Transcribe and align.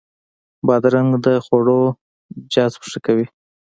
بادرنګ 0.65 1.11
د 1.25 1.27
خوړو 1.45 1.81
جذب 2.53 2.81
ښه 2.91 2.99
کوي. 3.05 3.25